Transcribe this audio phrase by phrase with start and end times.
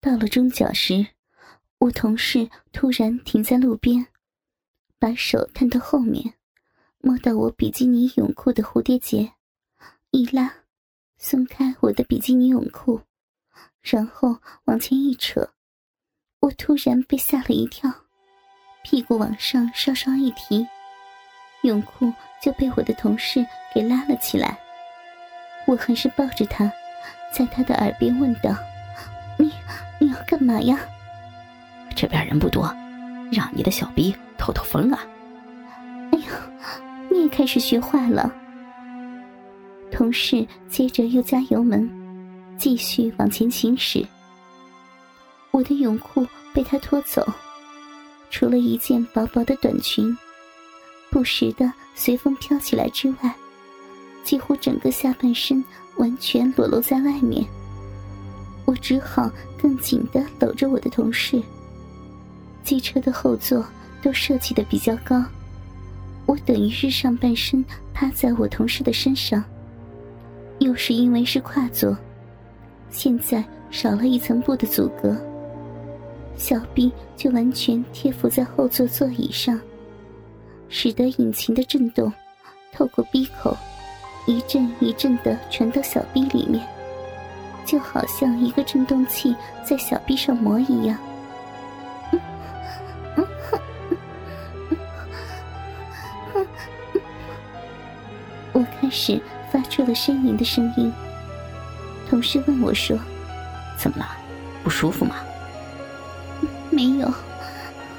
[0.00, 1.06] 到了中角时，
[1.78, 4.06] 我同事突然停在路边，
[4.98, 6.34] 把手探到后面，
[6.98, 9.32] 摸到我比基尼泳裤的蝴蝶结，
[10.10, 10.54] 一拉，
[11.18, 13.00] 松开我的比基尼泳裤，
[13.82, 15.50] 然后往前一扯，
[16.40, 17.92] 我突然被吓了一跳，
[18.84, 20.64] 屁股往上稍稍一提，
[21.62, 23.44] 泳裤就被我的同事
[23.74, 24.56] 给拉了起来。
[25.66, 26.72] 我还是抱着他，
[27.34, 28.56] 在他的耳边问道
[30.28, 30.78] ：“干嘛呀？”
[31.96, 32.70] 这边人不多，
[33.32, 35.00] 让你的小逼透透风啊！
[36.12, 36.26] 哎呀，
[37.10, 38.30] 你也开始学坏了。
[39.90, 41.90] 同事接着又加油门，
[42.58, 44.06] 继续往前行驶。
[45.50, 47.26] 我的泳裤被他拖走，
[48.30, 50.16] 除了一件薄薄的短裙，
[51.10, 53.34] 不时的随风飘起来之外。
[54.24, 55.64] 几乎整个下半身
[55.96, 57.42] 完全裸露在外面，
[58.68, 61.42] 我只好更紧的搂着我的同事。
[62.62, 63.64] 机车的后座
[64.02, 65.24] 都设计的比较高，
[66.26, 69.42] 我等于是上半身趴在我同事的身上。
[70.58, 71.96] 又是因为是跨座，
[72.90, 75.16] 现在少了一层布的阻隔，
[76.36, 79.58] 小臂就完全贴附在后座座椅上，
[80.68, 82.12] 使得引擎的震动
[82.74, 83.56] 透过鼻口。
[84.26, 86.62] 一阵一阵的传到小臂里面，
[87.68, 90.96] 就好像一个震动器在小臂上磨一样。
[98.54, 99.20] 我开始
[99.52, 100.90] 发出了呻吟的声音。
[102.08, 102.98] 同事问我说
[103.76, 104.08] ：“怎么了？
[104.64, 105.16] 不舒服吗
[106.72, 107.12] ？”“没有，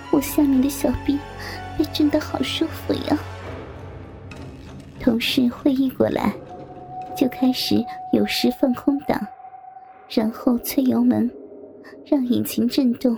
[0.09, 1.19] 我下面的小臂
[1.77, 3.15] 被震得好舒服呀。”
[4.99, 6.33] 同事会意过来，
[7.15, 9.27] 就开始有时放空档，
[10.09, 11.29] 然后催油门，
[12.05, 13.15] 让引擎震动，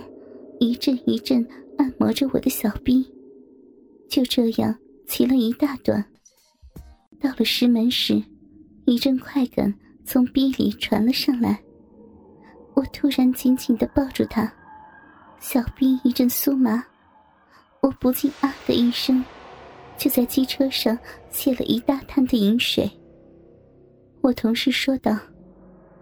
[0.60, 1.46] 一阵一阵
[1.78, 3.04] 按摩着我的小臂。
[4.08, 4.76] 就这样
[5.06, 6.04] 骑了一大段，
[7.18, 8.22] 到了石门时，
[8.84, 9.72] 一阵快感
[10.04, 11.58] 从逼里传了上来。
[12.74, 14.52] 我突然紧紧的抱住他，
[15.40, 16.84] 小臂一阵酥麻，
[17.80, 19.24] 我不禁啊的一声。
[19.98, 20.98] 就在机车上
[21.30, 22.90] 泄了一大滩的饮水。
[24.20, 25.16] 我同事说道：“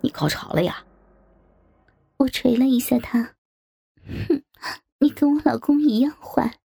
[0.01, 0.85] 你高潮了呀？”
[2.19, 3.35] 我捶了一下他，
[4.29, 4.43] 哼，
[4.99, 6.59] 你跟我老公一样坏。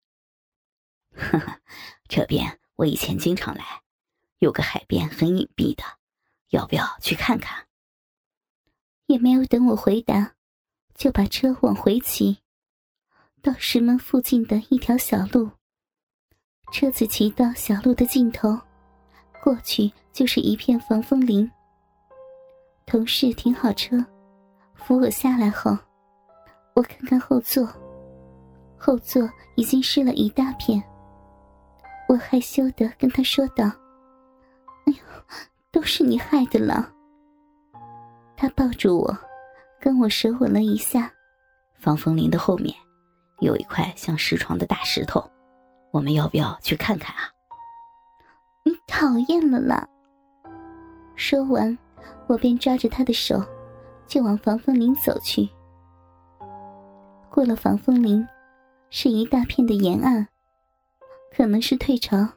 [1.16, 1.61] 哈哈，
[2.07, 3.83] 这边我以前经常来，
[4.39, 5.83] 有个海边很隐蔽的，
[6.49, 7.67] 要不要去看看？
[9.05, 10.33] 也没有等我回答，
[10.95, 12.39] 就把车往回骑，
[13.44, 15.51] 到石门附近的一条小路。
[16.71, 18.59] 车子骑到小路的尽头，
[19.44, 21.51] 过去就是一片防风林。
[22.85, 24.03] 同事停好车，
[24.75, 25.77] 扶我下来后，
[26.73, 27.67] 我看看后座，
[28.77, 30.81] 后座已经湿了一大片。
[32.07, 33.66] 我害羞的跟他说道
[34.85, 34.95] ：“哎呦，
[35.71, 36.91] 都是你害的了。”
[38.35, 39.17] 他抱住我，
[39.79, 41.11] 跟我舌吻了一下。
[41.79, 42.75] 防风林的后面，
[43.39, 45.23] 有一块像石床的大石头。
[45.91, 47.29] 我们要不要去看看啊？
[48.63, 49.88] 你讨厌了啦！
[51.15, 51.77] 说完，
[52.28, 53.44] 我便抓着他的手，
[54.08, 55.47] 就往防风林走去。
[57.30, 58.25] 过了防风林，
[58.90, 60.28] 是一大片的沿岸，
[61.36, 62.28] 可能是退潮，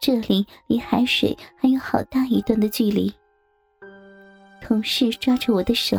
[0.00, 3.12] 这里离海水还有好大一段的距离。
[4.62, 5.98] 同事抓着我的手，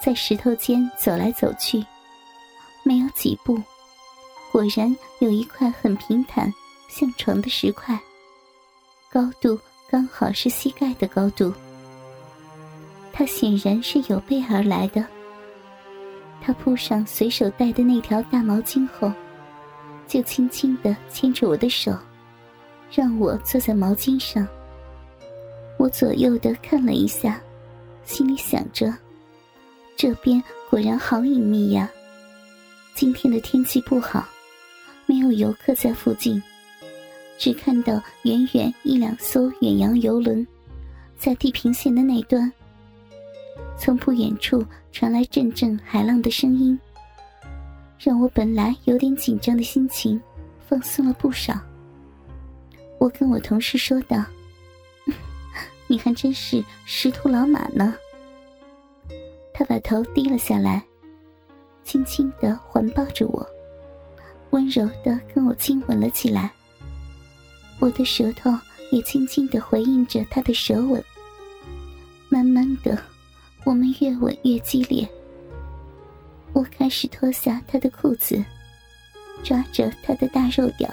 [0.00, 1.84] 在石头间走来走去，
[2.84, 3.60] 没有几步。
[4.52, 6.52] 果然有一块很平坦、
[6.88, 7.98] 像床的石块，
[9.10, 9.58] 高度
[9.90, 11.52] 刚好是膝盖的高度。
[13.12, 15.04] 他显然是有备而来的。
[16.40, 19.12] 他铺上随手带的那条大毛巾后，
[20.06, 21.96] 就轻轻的牵着我的手，
[22.90, 24.46] 让我坐在毛巾上。
[25.78, 27.40] 我左右的看了一下，
[28.04, 28.92] 心里想着：
[29.96, 31.90] 这边果然好隐秘呀。
[32.94, 34.26] 今天的天气不好。
[35.04, 36.42] 没有游客在附近，
[37.36, 40.46] 只看到远远一两艘远洋游轮，
[41.18, 42.50] 在地平线的那端。
[43.76, 46.78] 从不远处传来阵阵海浪的声音，
[47.98, 50.20] 让我本来有点紧张的心情
[50.68, 51.58] 放松了不少。
[52.98, 54.24] 我跟我同事说道
[55.88, 57.94] ：“你还真是识途老马呢。”
[59.52, 60.82] 他把头低了下来，
[61.84, 63.46] 轻轻的环抱着我。
[64.50, 66.52] 温柔的跟我亲吻了起来，
[67.80, 68.50] 我的舌头
[68.90, 71.02] 也轻轻的回应着他的舌吻。
[72.28, 73.02] 慢慢的，
[73.64, 75.08] 我们越吻越激烈。
[76.52, 78.44] 我开始脱下他的裤子，
[79.42, 80.92] 抓着他的大肉屌，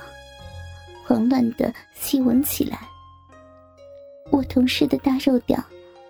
[1.05, 2.79] 狂乱的吸吻起来。
[4.31, 5.61] 我同事的大肉屌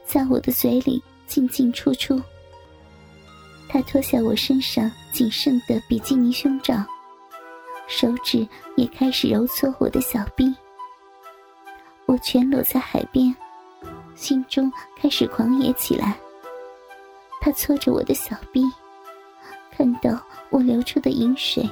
[0.05, 2.21] 在我的嘴里进进出出。
[3.67, 6.83] 他脱下我身上仅剩的比基尼胸罩，
[7.87, 10.53] 手指也开始揉搓我的小臂。
[12.05, 13.33] 我全裸在海边，
[14.15, 16.17] 心中开始狂野起来。
[17.41, 18.63] 他搓着我的小臂，
[19.71, 21.67] 看到我流出的饮水，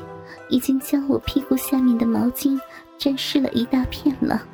[0.50, 2.60] 已经将我屁股下面的毛巾
[2.98, 4.48] 沾湿了一大片了。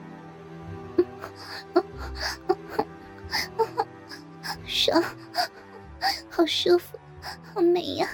[4.65, 5.01] 爽，
[6.29, 6.97] 好舒服。
[7.53, 8.07] 好美呀！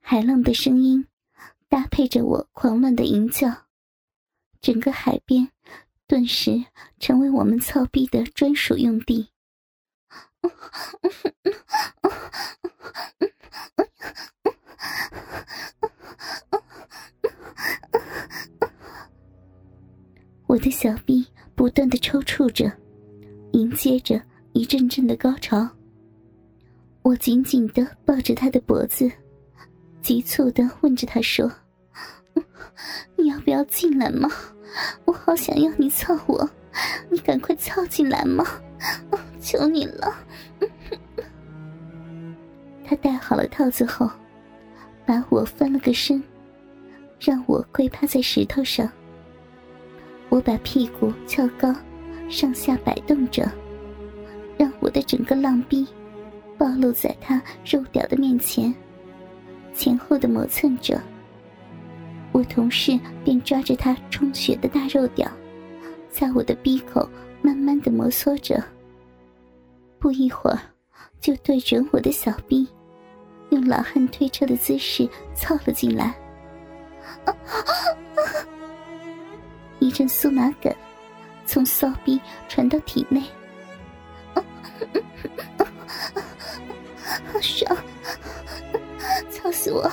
[0.00, 1.06] 海浪的声音
[1.68, 3.50] 搭配着我狂乱的吟叫，
[4.60, 5.50] 整个海边
[6.06, 6.64] 顿时
[6.98, 9.28] 成为我们操逼的专属用地。
[20.46, 22.70] 我的小臂不断的抽搐着，
[23.52, 24.22] 迎接着。
[24.56, 25.68] 一阵阵的高潮，
[27.02, 29.10] 我紧紧的抱着他的脖子，
[30.00, 31.50] 急促的问着他说
[33.18, 34.30] ：“你要不要进来吗？
[35.04, 36.50] 我好想要你操我，
[37.08, 38.44] 你赶快操进来嘛！
[39.40, 40.14] 求你了。”
[42.84, 44.10] 他戴好了套子后，
[45.06, 46.22] 把我翻了个身，
[47.18, 48.90] 让我跪趴在石头上。
[50.28, 51.74] 我把屁股翘高，
[52.28, 53.50] 上下摆动着。
[54.56, 55.86] 让我的整个浪逼
[56.56, 58.72] 暴露在他肉屌的面前，
[59.74, 61.00] 前后的磨蹭着。
[62.34, 65.30] 我同事便抓着他充血的大肉屌，
[66.10, 67.08] 在我的鼻口
[67.40, 68.60] 慢慢的摩挲着。
[70.00, 70.58] 不一会儿，
[71.20, 72.66] 就对准我的小臂，
[73.50, 76.12] 用老汉推车的姿势操了进来。
[79.78, 80.74] 一阵酥麻感
[81.46, 83.22] 从骚逼传到体内。
[84.34, 84.42] 好
[87.40, 87.76] 爽，
[89.30, 89.88] 操死我！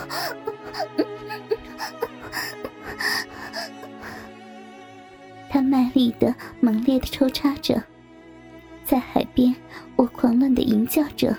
[5.53, 7.83] 他卖力的、猛烈的抽插着，
[8.85, 9.53] 在海边，
[9.97, 11.35] 我狂乱的吟叫着，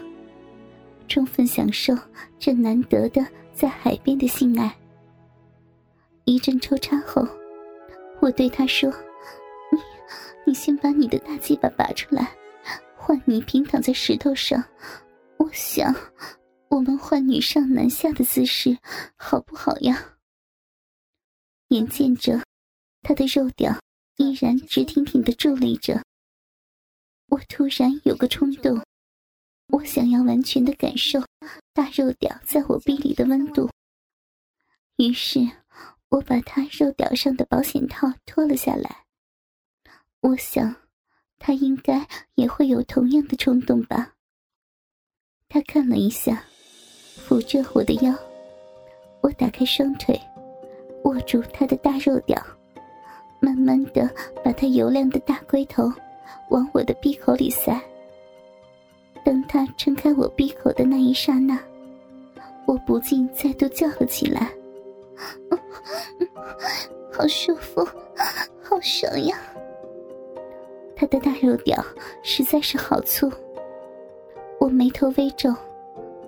[1.08, 1.96] 充分享受
[2.38, 4.76] 这难得的在海边的性爱。
[6.26, 7.26] 一阵抽插后，
[8.20, 8.90] 我对他说
[9.72, 9.78] ：“你，
[10.44, 12.36] 你先把你的大鸡巴拔出来。”
[12.94, 14.62] 换你平躺在石头上，
[15.38, 15.92] 我想，
[16.68, 18.76] 我们换女上男下的姿势，
[19.16, 19.98] 好不好呀？
[21.68, 22.40] 眼见着
[23.02, 23.74] 他的肉屌
[24.16, 26.02] 依然直挺挺的伫立着，
[27.28, 28.84] 我突然有个冲动，
[29.68, 31.20] 我想要完全的感受
[31.72, 33.70] 大肉屌在我臂里的温度。
[34.96, 35.40] 于是，
[36.10, 39.04] 我把他肉屌上的保险套脱了下来，
[40.20, 40.76] 我想。
[41.44, 42.06] 他应该
[42.36, 44.12] 也会有同样的冲动吧。
[45.48, 46.44] 他看了一下，
[47.16, 48.16] 扶着我的腰，
[49.24, 50.16] 我打开双腿，
[51.02, 52.40] 握住他的大肉屌，
[53.52, 54.08] 慢慢的
[54.42, 55.92] 把他油亮的大龟头
[56.48, 57.78] 往我的鼻口里塞。
[59.22, 61.58] 当他撑开我鼻口的那一刹那，
[62.66, 64.50] 我不禁再度叫了起来
[67.12, 67.86] ：“好舒服，
[68.62, 69.36] 好爽呀！”
[70.96, 71.84] 他的大肉屌
[72.22, 73.30] 实在是好粗，
[74.58, 75.54] 我眉头微皱，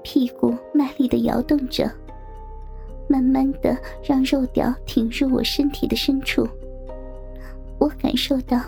[0.03, 1.91] 屁股卖力的摇动着，
[3.09, 6.47] 慢慢的让肉屌挺入我身体的深处。
[7.85, 8.59] 我感受到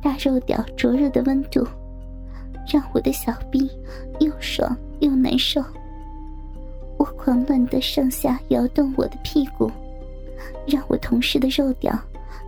[0.00, 1.66] 大肉屌灼热的温度，
[2.72, 3.68] 让我的小臂
[4.20, 5.60] 又爽又难受。
[6.96, 9.68] 我狂乱的上下摇动我的屁股，
[10.68, 11.98] 让我同事的肉屌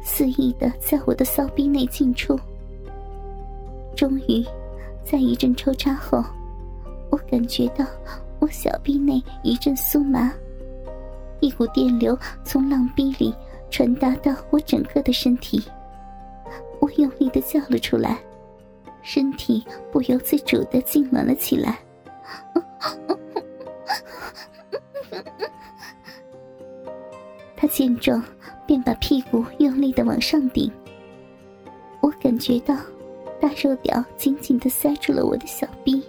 [0.01, 2.39] 肆意的在我的骚逼内进出。
[3.97, 4.47] 终于，
[5.03, 6.25] 在一阵抽插后，
[7.11, 7.85] 我感觉到
[8.39, 10.33] 我小臂内一阵酥麻，
[11.41, 13.35] 一股电流从浪逼里
[13.71, 15.61] 传达到我整个的身体。
[16.83, 18.19] 我用力的叫了出来，
[19.03, 21.79] 身体不由自主的痉挛了起来。
[27.57, 28.21] 他见状，
[28.67, 30.69] 便把屁股用力的往上顶。
[32.01, 32.77] 我感觉到。
[33.41, 36.01] 大肉屌紧紧的塞住了我的小臂，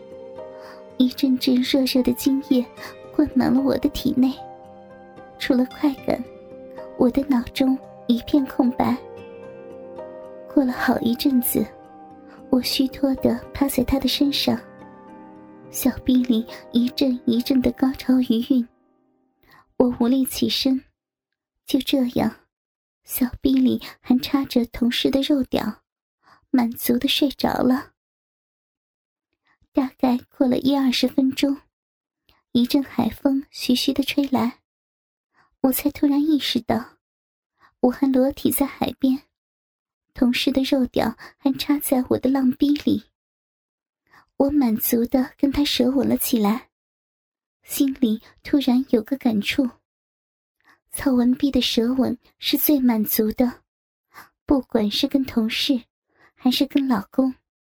[0.98, 2.64] 一阵阵热热的精液
[3.16, 4.32] 灌满了我的体内。
[5.40, 6.24] 除了快感，
[6.96, 7.76] 我的脑中
[8.06, 8.96] 一片空白。
[10.54, 11.66] 过了好一阵子，
[12.52, 14.56] 我虚脱的趴在他的身上，
[15.72, 18.68] 小臂里一阵一阵的高潮余韵，
[19.78, 20.84] 我无力起身，
[21.66, 22.36] 就这样，
[23.04, 25.82] 小臂里还插着同事的肉屌，
[26.52, 27.94] 满足的睡着了。
[29.72, 31.58] 大概过了一二十分钟，
[32.52, 34.60] 一阵海风徐徐的吹来，
[35.62, 36.98] 我才突然意识到，
[37.80, 39.24] 我还裸体在海边，
[40.14, 43.04] 同事的肉屌还插在我的浪逼里。
[44.38, 46.70] 我满足的跟他舌吻了起来，
[47.64, 49.70] 心里突然有个感触：
[50.92, 53.62] 曹文碧的舌吻是最满足的，
[54.46, 55.84] 不管是跟同事，
[56.36, 57.34] 还是跟老公，